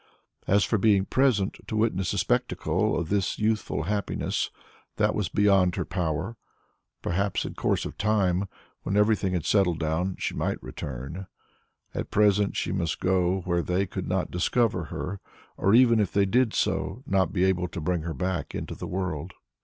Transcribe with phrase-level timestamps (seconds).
[0.47, 4.49] As for being present to witness the spectacle of this youthful happiness,
[4.95, 6.37] that was beyond her power.
[7.03, 8.47] Perhaps in course of time,
[8.81, 11.27] when everything had settled down, she might return.
[11.93, 15.19] At present she must go where they could not discover her,
[15.55, 18.87] or even if they did so, not be able to bring her back into the
[18.87, 19.33] world.